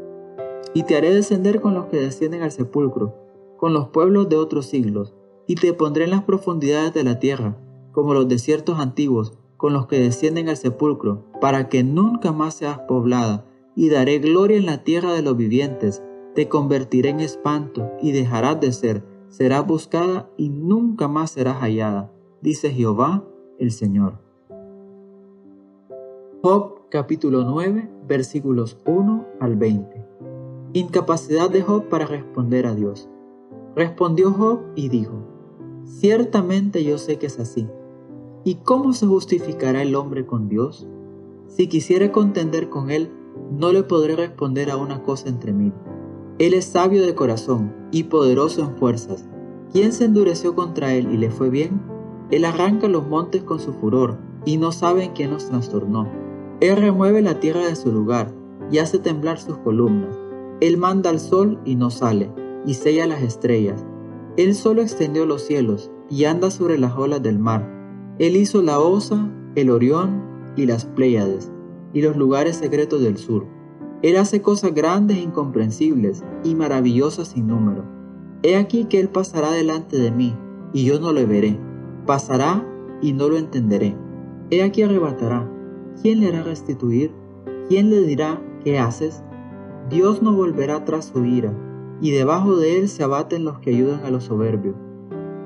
Y 0.74 0.84
te 0.84 0.96
haré 0.96 1.14
descender 1.14 1.62
con 1.62 1.74
los 1.74 1.86
que 1.86 1.98
descienden 1.98 2.42
al 2.42 2.52
sepulcro, 2.52 3.16
con 3.58 3.74
los 3.74 3.90
pueblos 3.90 4.30
de 4.30 4.36
otros 4.36 4.66
siglos, 4.66 5.14
y 5.48 5.56
te 5.56 5.74
pondré 5.74 6.06
en 6.06 6.12
las 6.12 6.24
profundidades 6.24 6.94
de 6.94 7.04
la 7.04 7.20
tierra, 7.20 7.58
como 7.92 8.14
los 8.14 8.28
desiertos 8.28 8.80
antiguos, 8.80 9.34
con 9.58 9.74
los 9.74 9.88
que 9.88 10.00
descienden 10.00 10.50
al 10.50 10.58
sepulcro, 10.58 11.24
para 11.40 11.70
que 11.70 11.84
nunca 11.84 12.32
más 12.32 12.56
seas 12.56 12.80
poblada, 12.80 13.46
y 13.76 13.90
daré 13.90 14.20
gloria 14.20 14.58
en 14.58 14.66
la 14.66 14.84
tierra 14.84 15.14
de 15.14 15.22
los 15.22 15.38
vivientes, 15.38 16.04
te 16.34 16.50
convertiré 16.50 17.10
en 17.10 17.20
espanto, 17.22 17.92
y 18.02 18.12
dejarás 18.12 18.60
de 18.60 18.72
ser, 18.72 19.04
serás 19.30 19.66
buscada 19.66 20.30
y 20.38 20.50
nunca 20.50 21.08
más 21.08 21.32
serás 21.32 21.58
hallada, 21.58 22.12
dice 22.42 22.72
Jehová 22.72 23.24
el 23.60 23.72
Señor. 23.72 24.20
Job 26.42 26.90
capítulo 26.90 27.44
9 27.44 27.90
versículos 28.08 28.78
1 28.86 29.26
al 29.40 29.56
20. 29.56 30.06
Incapacidad 30.76 31.50
de 31.50 31.62
Job 31.62 31.88
para 31.88 32.06
responder 32.06 32.66
a 32.66 32.76
Dios. 32.76 33.08
Respondió 33.78 34.32
Job 34.32 34.60
y 34.76 34.90
dijo, 34.90 35.14
Ciertamente 35.86 36.84
yo 36.84 36.98
sé 36.98 37.18
que 37.18 37.28
es 37.28 37.40
así 37.40 37.66
¿Y 38.44 38.56
cómo 38.56 38.92
se 38.92 39.06
justificará 39.08 39.82
el 39.84 39.96
hombre 39.96 40.26
con 40.26 40.50
Dios? 40.50 40.86
Si 41.48 41.68
quisiere 41.68 42.12
contender 42.12 42.68
con 42.68 42.92
Él, 42.92 43.10
no 43.54 43.72
le 43.72 43.84
podré 43.84 44.18
responder 44.18 44.70
a 44.70 44.76
una 44.76 45.02
cosa 45.02 45.30
entre 45.30 45.54
mí. 45.54 45.72
Él 46.40 46.54
es 46.54 46.66
sabio 46.66 47.06
de 47.06 47.16
corazón 47.16 47.74
y 47.94 48.04
poderoso 48.04 48.60
en 48.60 48.76
fuerzas. 48.76 49.30
¿Quién 49.72 49.94
se 49.94 50.04
endureció 50.04 50.56
contra 50.56 50.94
Él 50.94 51.10
y 51.10 51.16
le 51.16 51.30
fue 51.30 51.50
bien? 51.50 51.82
Él 52.32 52.44
arranca 52.44 52.90
los 52.90 53.08
montes 53.08 53.44
con 53.44 53.62
su 53.62 53.72
furor 53.72 54.18
y 54.44 54.58
no 54.58 54.74
sabe 54.74 55.06
en 55.06 55.14
quién 55.14 55.32
nos 55.32 55.46
trastornó. 55.46 56.12
Él 56.60 56.76
remueve 56.76 57.22
la 57.22 57.40
tierra 57.40 57.66
de 57.66 57.78
su 57.78 57.94
lugar 57.94 58.34
y 58.70 58.80
hace 58.80 59.00
temblar 59.00 59.40
sus 59.40 59.58
columnas. 59.60 60.25
Él 60.62 60.78
manda 60.78 61.10
al 61.10 61.20
sol 61.20 61.60
y 61.66 61.76
no 61.76 61.90
sale, 61.90 62.32
y 62.66 62.74
sella 62.76 63.08
las 63.08 63.22
estrellas. 63.22 63.86
Él 64.38 64.56
solo 64.56 64.82
extendió 64.82 65.26
los 65.26 65.42
cielos 65.42 65.92
y 66.10 66.26
anda 66.26 66.52
sobre 66.52 66.78
las 66.78 66.96
olas 66.96 67.22
del 67.22 67.40
mar. 67.40 68.16
Él 68.20 68.36
hizo 68.36 68.62
la 68.62 68.80
Osa, 68.80 69.30
el 69.56 69.70
Orión 69.70 70.24
y 70.56 70.66
las 70.66 70.86
Pléyades, 70.86 71.52
y 71.94 72.02
los 72.02 72.16
lugares 72.16 72.58
secretos 72.58 73.02
del 73.02 73.18
sur. 73.18 73.46
Él 74.02 74.18
hace 74.18 74.42
cosas 74.42 74.74
grandes 74.74 75.18
e 75.18 75.22
incomprensibles 75.22 76.24
y 76.44 76.56
maravillosas 76.56 77.30
sin 77.30 77.48
número. 77.48 77.84
He 78.44 78.56
aquí 78.56 78.86
que 78.86 79.00
Él 79.00 79.10
pasará 79.10 79.52
delante 79.52 79.98
de 79.98 80.12
mí, 80.12 80.36
y 80.74 80.86
yo 80.86 81.00
no 81.00 81.12
lo 81.12 81.26
veré. 81.26 81.60
Pasará 82.06 82.66
y 83.02 83.14
no 83.14 83.30
lo 83.30 83.38
entenderé. 83.38 83.96
He 84.52 84.62
aquí 84.64 84.84
arrebatará. 84.84 85.52
¿Quién 86.02 86.20
le 86.20 86.28
hará 86.28 86.44
restituir? 86.44 87.12
¿Quién 87.68 87.90
le 87.90 88.02
dirá, 88.02 88.42
¿qué 88.64 88.78
haces? 88.78 89.24
Dios 89.90 90.22
no 90.22 90.34
volverá 90.34 90.86
tras 90.86 91.06
su 91.06 91.26
ira, 91.26 91.54
y 92.02 92.12
debajo 92.12 92.56
de 92.56 92.80
Él 92.80 92.90
se 92.90 93.04
abaten 93.04 93.46
los 93.46 93.60
que 93.60 93.72
ayudan 93.72 94.04
a 94.06 94.12
los 94.12 94.26
soberbios. 94.26 94.76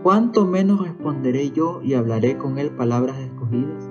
¿cuánto 0.03 0.45
menos 0.45 0.81
responderé 0.81 1.51
yo 1.51 1.81
y 1.83 1.93
hablaré 1.93 2.37
con 2.37 2.57
él 2.57 2.71
palabras 2.71 3.19
escogidas? 3.19 3.89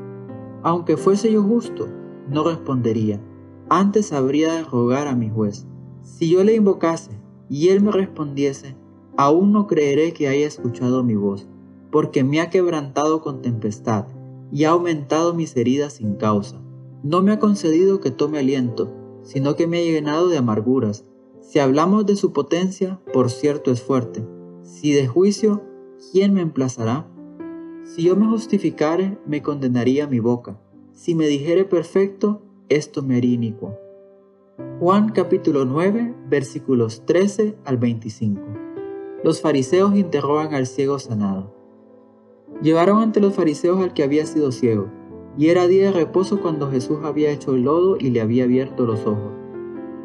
Aunque 0.63 0.97
fuese 0.97 1.31
yo 1.33 1.43
justo, 1.43 1.87
no 2.31 2.45
respondería, 2.45 3.21
antes 3.69 4.13
habría 4.13 4.55
de 4.55 4.65
rogar 4.65 5.07
a 5.07 5.15
mi 5.15 5.31
juez. 5.31 5.67
Si 6.03 6.31
yo 6.31 6.43
le 6.45 6.55
invocase 6.55 7.13
y 7.49 7.69
él 7.69 7.83
me 7.83 7.93
respondiese, 7.93 8.75
aún 9.17 9.53
no 9.53 9.67
creeré 9.67 10.13
que 10.13 10.29
haya 10.29 10.47
escuchado 10.47 11.05
mi 11.05 11.15
voz, 11.15 11.47
porque 11.91 12.25
me 12.25 12.41
ha 12.41 12.51
quebrantado 12.51 13.21
con 13.21 13.43
tempestad 13.43 14.07
y 14.51 14.65
ha 14.65 14.71
aumentado 14.71 15.35
mis 15.35 15.57
heridas 15.57 15.95
sin 15.95 16.15
causa. 16.15 16.61
No 17.03 17.23
me 17.23 17.33
ha 17.33 17.39
concedido 17.39 18.01
que 18.01 18.11
tome 18.11 18.39
aliento, 18.39 18.93
sino 19.29 19.57
que 19.57 19.67
me 19.67 19.77
ha 19.79 19.83
llenado 19.83 20.29
de 20.29 20.39
amarguras. 20.39 21.05
Si 21.43 21.59
hablamos 21.59 22.07
de 22.07 22.17
su 22.17 22.33
potencia, 22.33 22.99
por 23.13 23.31
cierto 23.31 23.71
es 23.71 23.83
fuerte. 23.83 24.25
Si 24.63 24.93
de 24.93 25.07
juicio, 25.07 25.63
¿quién 26.13 26.33
me 26.33 26.41
emplazará? 26.41 27.07
Si 27.85 28.05
yo 28.05 28.17
me 28.17 28.27
justificare, 28.27 29.19
me 29.27 29.43
condenaría 29.43 30.07
mi 30.07 30.19
boca. 30.19 30.59
Si 30.93 31.15
me 31.15 31.27
dijere 31.27 31.67
perfecto, 31.67 32.41
esto 32.71 33.03
me 33.03 33.17
haría 33.17 33.35
inicuo. 33.35 33.77
Juan 34.81 35.11
capítulo 35.11 35.67
9, 35.67 36.15
versículos 36.31 37.05
13 37.05 37.55
al 37.67 37.77
25. 37.77 38.41
Los 39.23 39.43
fariseos 39.43 39.95
interrogan 39.95 40.55
al 40.55 40.67
ciego 40.67 40.99
sanado. 40.99 41.55
Llevaron 42.63 43.03
ante 43.03 43.21
los 43.21 43.35
fariseos 43.35 43.79
al 43.81 43.93
que 43.93 44.05
había 44.05 44.25
sido 44.25 44.53
ciego, 44.53 44.91
y 45.39 45.51
era 45.51 45.69
día 45.69 45.85
de 45.85 45.93
reposo 45.93 46.41
cuando 46.41 46.69
Jesús 46.69 46.99
había 47.05 47.31
hecho 47.31 47.55
el 47.55 47.63
lodo 47.63 47.97
y 47.97 48.11
le 48.11 48.21
había 48.21 48.43
abierto 48.45 48.85
los 48.85 49.07
ojos. 49.07 49.33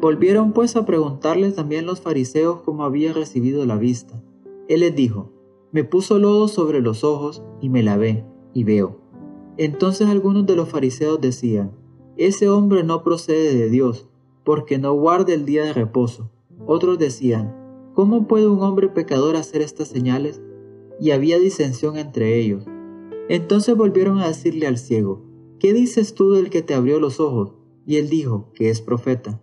Volvieron 0.00 0.52
pues 0.52 0.76
a 0.76 0.86
preguntarle 0.86 1.50
también 1.50 1.86
los 1.86 2.00
fariseos 2.00 2.60
cómo 2.60 2.84
había 2.84 3.12
recibido 3.12 3.66
la 3.66 3.76
vista. 3.76 4.22
Él 4.68 4.80
les 4.80 4.94
dijo, 4.94 5.32
me 5.72 5.82
puso 5.82 6.20
lodo 6.20 6.46
sobre 6.46 6.80
los 6.80 7.02
ojos 7.02 7.42
y 7.60 7.68
me 7.68 7.82
lavé, 7.82 8.24
y 8.52 8.62
veo. 8.62 9.00
Entonces 9.56 10.06
algunos 10.06 10.46
de 10.46 10.54
los 10.54 10.68
fariseos 10.68 11.20
decían, 11.20 11.72
Ese 12.16 12.48
hombre 12.48 12.84
no 12.84 13.02
procede 13.02 13.56
de 13.56 13.68
Dios, 13.70 14.06
porque 14.44 14.78
no 14.78 14.92
guarda 14.92 15.34
el 15.34 15.46
día 15.46 15.64
de 15.64 15.72
reposo. 15.72 16.30
Otros 16.64 16.96
decían, 17.00 17.56
¿Cómo 17.92 18.28
puede 18.28 18.46
un 18.46 18.62
hombre 18.62 18.88
pecador 18.88 19.34
hacer 19.34 19.62
estas 19.62 19.88
señales? 19.88 20.40
Y 21.00 21.10
había 21.10 21.40
disensión 21.40 21.96
entre 21.96 22.38
ellos. 22.38 22.66
Entonces 23.28 23.76
volvieron 23.76 24.20
a 24.20 24.28
decirle 24.28 24.68
al 24.68 24.78
ciego, 24.78 25.23
¿qué 25.58 25.72
dices 25.72 26.14
tú 26.14 26.32
del 26.32 26.50
que 26.50 26.62
te 26.62 26.74
abrió 26.74 27.00
los 27.00 27.20
ojos? 27.20 27.54
Y 27.86 27.96
él 27.96 28.08
dijo, 28.08 28.50
que 28.54 28.70
es 28.70 28.80
profeta. 28.80 29.40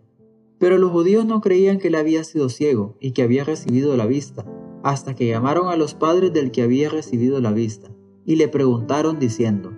Pero 0.57 0.77
los 0.77 0.91
judíos 0.91 1.25
no 1.25 1.41
creían 1.41 1.79
que 1.79 1.87
él 1.87 1.95
había 1.95 2.23
sido 2.23 2.49
ciego 2.49 2.95
y 2.99 3.11
que 3.11 3.23
había 3.23 3.43
recibido 3.43 3.95
la 3.97 4.05
vista 4.05 4.45
hasta 4.83 5.15
que 5.15 5.27
llamaron 5.27 5.67
a 5.67 5.75
los 5.75 5.93
padres 5.93 6.33
del 6.33 6.51
que 6.51 6.63
había 6.63 6.89
recibido 6.89 7.39
la 7.39 7.51
vista, 7.51 7.91
y 8.25 8.35
le 8.35 8.47
preguntaron 8.47 9.19
diciendo, 9.19 9.71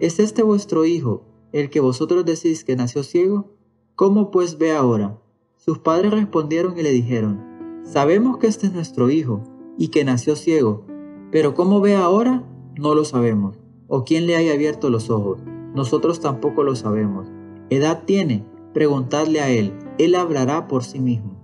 ¿Es 0.00 0.18
este 0.18 0.42
vuestro 0.42 0.84
hijo, 0.84 1.24
el 1.52 1.70
que 1.70 1.80
vosotros 1.80 2.24
decís 2.24 2.64
que 2.64 2.76
nació 2.76 3.02
ciego? 3.02 3.52
¿Cómo 3.94 4.30
pues 4.30 4.58
ve 4.58 4.72
ahora? 4.72 5.20
Sus 5.56 5.78
padres 5.78 6.12
respondieron 6.12 6.78
y 6.78 6.82
le 6.82 6.90
dijeron, 6.90 7.82
Sabemos 7.84 8.38
que 8.38 8.46
este 8.46 8.66
es 8.66 8.72
nuestro 8.72 9.10
hijo, 9.10 9.42
y 9.78 9.88
que 9.88 10.04
nació 10.04 10.36
ciego, 10.36 10.84
pero 11.30 11.54
¿cómo 11.54 11.80
ve 11.80 11.94
ahora? 11.94 12.44
No 12.76 12.94
lo 12.94 13.04
sabemos. 13.04 13.58
¿O 13.86 14.04
quién 14.04 14.26
le 14.26 14.36
haya 14.36 14.52
abierto 14.54 14.88
los 14.88 15.10
ojos? 15.10 15.40
Nosotros 15.74 16.20
tampoco 16.20 16.62
lo 16.62 16.76
sabemos. 16.76 17.28
¿Edad 17.70 18.04
tiene? 18.06 18.44
Preguntadle 18.72 19.40
a 19.40 19.50
él, 19.50 19.72
él 19.98 20.14
hablará 20.14 20.68
por 20.68 20.84
sí 20.84 21.00
mismo. 21.00 21.34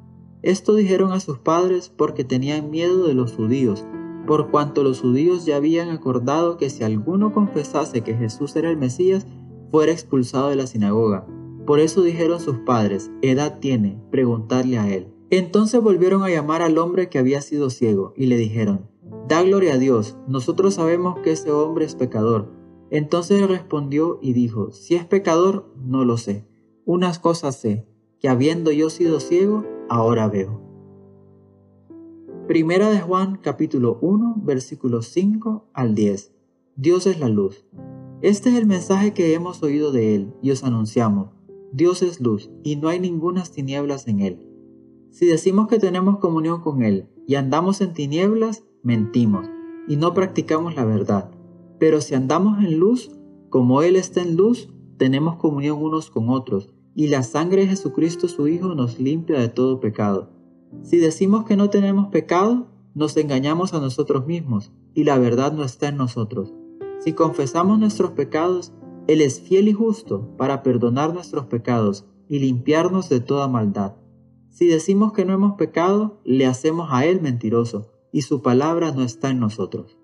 Esto 0.42 0.74
dijeron 0.74 1.12
a 1.12 1.20
sus 1.20 1.38
padres 1.38 1.92
porque 1.94 2.24
tenían 2.24 2.70
miedo 2.70 3.06
de 3.06 3.14
los 3.14 3.34
judíos, 3.34 3.84
por 4.26 4.50
cuanto 4.50 4.82
los 4.82 5.00
judíos 5.00 5.44
ya 5.44 5.56
habían 5.56 5.90
acordado 5.90 6.56
que 6.56 6.70
si 6.70 6.84
alguno 6.84 7.32
confesase 7.32 8.02
que 8.02 8.14
Jesús 8.14 8.56
era 8.56 8.70
el 8.70 8.76
Mesías, 8.76 9.26
fuera 9.70 9.92
expulsado 9.92 10.48
de 10.48 10.56
la 10.56 10.66
sinagoga. 10.66 11.26
Por 11.66 11.78
eso 11.80 12.02
dijeron 12.02 12.40
sus 12.40 12.58
padres, 12.58 13.10
edad 13.22 13.58
tiene, 13.60 14.00
preguntarle 14.10 14.78
a 14.78 14.88
él. 14.92 15.12
Entonces 15.30 15.80
volvieron 15.80 16.22
a 16.22 16.30
llamar 16.30 16.62
al 16.62 16.78
hombre 16.78 17.08
que 17.08 17.18
había 17.18 17.40
sido 17.40 17.70
ciego, 17.70 18.12
y 18.16 18.26
le 18.26 18.36
dijeron, 18.36 18.88
Da 19.28 19.42
gloria 19.42 19.74
a 19.74 19.78
Dios, 19.78 20.16
nosotros 20.26 20.74
sabemos 20.74 21.20
que 21.20 21.32
ese 21.32 21.52
hombre 21.52 21.84
es 21.84 21.94
pecador. 21.94 22.59
Entonces 22.90 23.46
respondió 23.46 24.18
y 24.20 24.32
dijo, 24.32 24.72
Si 24.72 24.96
es 24.96 25.04
pecador, 25.04 25.72
no 25.76 26.04
lo 26.04 26.16
sé. 26.16 26.44
Unas 26.84 27.18
cosas 27.18 27.56
sé, 27.56 27.86
que 28.18 28.28
habiendo 28.28 28.72
yo 28.72 28.90
sido 28.90 29.20
ciego, 29.20 29.64
ahora 29.88 30.28
veo. 30.28 30.60
Primera 32.48 32.90
de 32.90 33.00
Juan 33.00 33.38
capítulo 33.40 33.98
1 34.00 34.34
versículos 34.42 35.06
5 35.06 35.68
al 35.72 35.94
10. 35.94 36.32
Dios 36.74 37.06
es 37.06 37.20
la 37.20 37.28
luz. 37.28 37.64
Este 38.22 38.50
es 38.50 38.56
el 38.56 38.66
mensaje 38.66 39.14
que 39.14 39.34
hemos 39.34 39.62
oído 39.62 39.92
de 39.92 40.16
Él 40.16 40.34
y 40.42 40.50
os 40.50 40.64
anunciamos. 40.64 41.30
Dios 41.72 42.02
es 42.02 42.20
luz 42.20 42.50
y 42.64 42.74
no 42.74 42.88
hay 42.88 42.98
ningunas 42.98 43.52
tinieblas 43.52 44.08
en 44.08 44.20
Él. 44.20 44.48
Si 45.10 45.26
decimos 45.26 45.68
que 45.68 45.78
tenemos 45.78 46.18
comunión 46.18 46.60
con 46.60 46.82
Él 46.82 47.08
y 47.26 47.36
andamos 47.36 47.80
en 47.80 47.92
tinieblas, 47.92 48.64
mentimos 48.82 49.46
y 49.86 49.96
no 49.96 50.12
practicamos 50.12 50.74
la 50.74 50.84
verdad. 50.84 51.30
Pero 51.80 52.00
si 52.00 52.14
andamos 52.14 52.62
en 52.62 52.78
luz, 52.78 53.10
como 53.48 53.82
Él 53.82 53.96
está 53.96 54.20
en 54.22 54.36
luz, 54.36 54.68
tenemos 54.98 55.36
comunión 55.36 55.82
unos 55.82 56.10
con 56.10 56.28
otros 56.28 56.72
y 56.94 57.08
la 57.08 57.22
sangre 57.22 57.62
de 57.62 57.68
Jesucristo 57.68 58.28
su 58.28 58.46
Hijo 58.48 58.74
nos 58.74 59.00
limpia 59.00 59.40
de 59.40 59.48
todo 59.48 59.80
pecado. 59.80 60.30
Si 60.82 60.98
decimos 60.98 61.46
que 61.46 61.56
no 61.56 61.70
tenemos 61.70 62.08
pecado, 62.08 62.68
nos 62.94 63.16
engañamos 63.16 63.72
a 63.72 63.80
nosotros 63.80 64.26
mismos 64.26 64.72
y 64.94 65.04
la 65.04 65.18
verdad 65.18 65.52
no 65.52 65.64
está 65.64 65.88
en 65.88 65.96
nosotros. 65.96 66.52
Si 66.98 67.14
confesamos 67.14 67.78
nuestros 67.78 68.10
pecados, 68.10 68.74
Él 69.06 69.22
es 69.22 69.40
fiel 69.40 69.68
y 69.68 69.72
justo 69.72 70.36
para 70.36 70.62
perdonar 70.62 71.14
nuestros 71.14 71.46
pecados 71.46 72.04
y 72.28 72.40
limpiarnos 72.40 73.08
de 73.08 73.20
toda 73.20 73.48
maldad. 73.48 73.96
Si 74.50 74.66
decimos 74.66 75.14
que 75.14 75.24
no 75.24 75.32
hemos 75.32 75.54
pecado, 75.54 76.20
le 76.24 76.44
hacemos 76.44 76.88
a 76.90 77.06
Él 77.06 77.22
mentiroso 77.22 77.90
y 78.12 78.22
su 78.22 78.42
palabra 78.42 78.92
no 78.92 79.02
está 79.02 79.30
en 79.30 79.40
nosotros. 79.40 79.96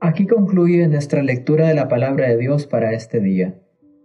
Aquí 0.00 0.28
concluye 0.28 0.86
nuestra 0.86 1.24
lectura 1.24 1.66
de 1.66 1.74
la 1.74 1.88
palabra 1.88 2.28
de 2.28 2.36
Dios 2.36 2.66
para 2.66 2.92
este 2.92 3.18
día. 3.18 3.60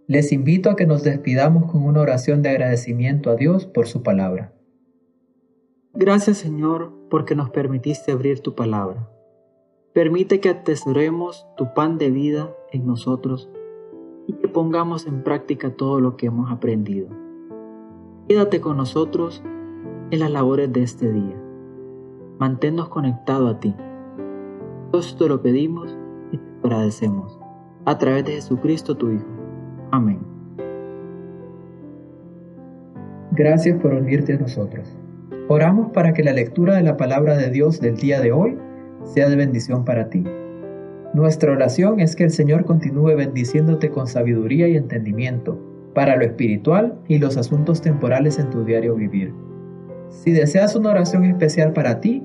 Les 0.08 0.32
invito 0.32 0.68
a 0.68 0.76
que 0.76 0.86
nos 0.86 1.04
despidamos 1.04 1.70
con 1.70 1.84
una 1.84 2.00
oración 2.00 2.42
de 2.42 2.48
agradecimiento 2.48 3.30
a 3.30 3.36
Dios 3.36 3.66
por 3.66 3.86
su 3.86 4.02
palabra. 4.02 4.52
Gracias 5.92 6.38
Señor 6.38 6.92
porque 7.10 7.36
nos 7.36 7.50
permitiste 7.50 8.10
abrir 8.10 8.40
tu 8.40 8.56
palabra. 8.56 9.08
Permite 9.92 10.40
que 10.40 10.48
atesoremos 10.48 11.46
tu 11.56 11.72
pan 11.74 11.96
de 11.96 12.10
vida 12.10 12.52
en 12.72 12.86
nosotros 12.86 13.48
y 14.26 14.32
que 14.32 14.48
pongamos 14.48 15.06
en 15.06 15.22
práctica 15.22 15.76
todo 15.76 16.00
lo 16.00 16.16
que 16.16 16.26
hemos 16.26 16.50
aprendido. 16.50 17.08
Quédate 18.28 18.60
con 18.60 18.76
nosotros 18.76 19.44
en 20.10 20.18
las 20.18 20.30
labores 20.32 20.72
de 20.72 20.82
este 20.82 21.12
día. 21.12 21.40
Manténnos 22.40 22.88
conectados 22.88 23.54
a 23.54 23.60
ti. 23.60 23.76
Te 24.94 25.26
lo 25.26 25.42
pedimos 25.42 25.98
y 26.30 26.36
te 26.36 26.44
agradecemos. 26.62 27.40
A 27.84 27.98
través 27.98 28.26
de 28.26 28.34
Jesucristo 28.34 28.96
tu 28.96 29.10
Hijo. 29.10 29.26
Amén. 29.90 30.20
Gracias 33.32 33.76
por 33.82 33.92
unirte 33.92 34.34
a 34.34 34.38
nosotros. 34.38 34.96
Oramos 35.48 35.90
para 35.90 36.12
que 36.12 36.22
la 36.22 36.32
lectura 36.32 36.76
de 36.76 36.84
la 36.84 36.96
palabra 36.96 37.36
de 37.36 37.50
Dios 37.50 37.80
del 37.80 37.96
día 37.96 38.20
de 38.20 38.30
hoy 38.30 38.56
sea 39.02 39.28
de 39.28 39.34
bendición 39.34 39.84
para 39.84 40.10
ti. 40.10 40.22
Nuestra 41.12 41.50
oración 41.50 41.98
es 41.98 42.14
que 42.14 42.22
el 42.22 42.30
Señor 42.30 42.64
continúe 42.64 43.16
bendiciéndote 43.16 43.90
con 43.90 44.06
sabiduría 44.06 44.68
y 44.68 44.76
entendimiento 44.76 45.58
para 45.92 46.14
lo 46.14 46.24
espiritual 46.24 47.00
y 47.08 47.18
los 47.18 47.36
asuntos 47.36 47.82
temporales 47.82 48.38
en 48.38 48.48
tu 48.50 48.64
diario 48.64 48.94
vivir. 48.94 49.34
Si 50.10 50.30
deseas 50.30 50.76
una 50.76 50.90
oración 50.90 51.24
especial 51.24 51.72
para 51.72 52.00
ti, 52.00 52.24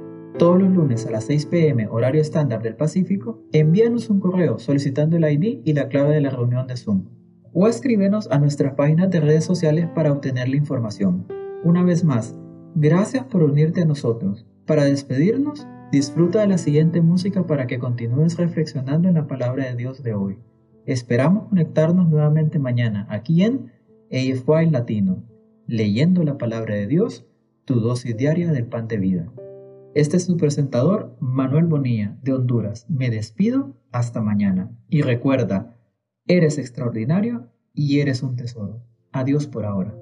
todos 0.37 0.61
los 0.61 0.71
lunes 0.71 1.05
a 1.05 1.11
las 1.11 1.25
6 1.25 1.45
pm 1.47 1.87
horario 1.87 2.21
estándar 2.21 2.61
del 2.61 2.75
Pacífico, 2.75 3.41
envíanos 3.51 4.09
un 4.09 4.19
correo 4.19 4.59
solicitando 4.59 5.17
el 5.17 5.23
ID 5.23 5.61
y 5.63 5.73
la 5.73 5.87
clave 5.87 6.15
de 6.15 6.21
la 6.21 6.29
reunión 6.29 6.67
de 6.67 6.77
Zoom. 6.77 7.05
O 7.53 7.67
escríbenos 7.67 8.29
a 8.31 8.39
nuestras 8.39 8.73
páginas 8.75 9.09
de 9.09 9.19
redes 9.19 9.43
sociales 9.43 9.87
para 9.93 10.11
obtener 10.11 10.49
la 10.49 10.55
información. 10.55 11.27
Una 11.63 11.83
vez 11.83 12.03
más, 12.03 12.35
Gracias 12.75 13.25
por 13.25 13.43
unirte 13.43 13.81
a 13.81 13.85
nosotros. 13.85 14.45
Para 14.65 14.85
despedirnos, 14.85 15.67
disfruta 15.91 16.39
de 16.39 16.47
la 16.47 16.57
siguiente 16.57 17.01
música 17.01 17.45
para 17.45 17.67
que 17.67 17.79
continúes 17.79 18.37
reflexionando 18.37 19.09
en 19.09 19.15
la 19.15 19.27
palabra 19.27 19.65
de 19.65 19.75
Dios 19.75 20.03
de 20.03 20.13
hoy. 20.13 20.37
Esperamos 20.85 21.49
conectarnos 21.49 22.07
nuevamente 22.07 22.59
mañana 22.59 23.07
aquí 23.09 23.43
en 23.43 23.71
AFY 24.09 24.69
Latino, 24.71 25.21
leyendo 25.67 26.23
la 26.23 26.37
palabra 26.37 26.75
de 26.75 26.87
Dios, 26.87 27.25
tu 27.65 27.81
dosis 27.81 28.15
diaria 28.15 28.53
del 28.53 28.67
pan 28.67 28.87
de 28.87 28.97
vida. 28.97 29.31
Este 29.93 30.15
es 30.15 30.25
tu 30.25 30.37
presentador, 30.37 31.17
Manuel 31.19 31.65
Bonilla, 31.65 32.17
de 32.23 32.31
Honduras. 32.31 32.85
Me 32.89 33.09
despido 33.09 33.75
hasta 33.91 34.21
mañana. 34.21 34.71
Y 34.89 35.01
recuerda, 35.01 35.75
eres 36.27 36.57
extraordinario 36.57 37.49
y 37.73 37.99
eres 37.99 38.23
un 38.23 38.37
tesoro. 38.37 38.81
Adiós 39.11 39.47
por 39.47 39.65
ahora. 39.65 40.00